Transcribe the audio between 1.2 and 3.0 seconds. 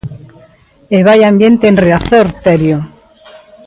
ambiente en Riazor, Terio.